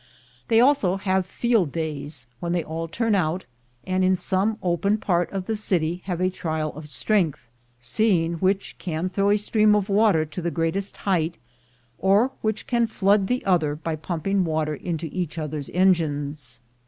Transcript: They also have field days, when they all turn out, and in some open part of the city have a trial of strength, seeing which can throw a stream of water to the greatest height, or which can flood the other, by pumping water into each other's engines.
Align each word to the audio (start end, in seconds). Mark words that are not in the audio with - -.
They 0.47 0.59
also 0.59 0.95
have 0.97 1.27
field 1.27 1.71
days, 1.71 2.25
when 2.39 2.53
they 2.53 2.63
all 2.63 2.87
turn 2.87 3.13
out, 3.13 3.45
and 3.85 4.03
in 4.03 4.15
some 4.15 4.57
open 4.63 4.97
part 4.97 5.29
of 5.31 5.45
the 5.45 5.55
city 5.55 6.01
have 6.05 6.19
a 6.19 6.31
trial 6.31 6.73
of 6.73 6.89
strength, 6.89 7.41
seeing 7.79 8.33
which 8.39 8.79
can 8.79 9.09
throw 9.09 9.29
a 9.29 9.37
stream 9.37 9.75
of 9.75 9.89
water 9.89 10.25
to 10.25 10.41
the 10.41 10.49
greatest 10.49 10.97
height, 10.97 11.35
or 11.99 12.31
which 12.41 12.65
can 12.65 12.87
flood 12.87 13.27
the 13.27 13.45
other, 13.45 13.75
by 13.75 13.95
pumping 13.95 14.43
water 14.43 14.73
into 14.73 15.05
each 15.11 15.37
other's 15.37 15.69
engines. 15.69 16.59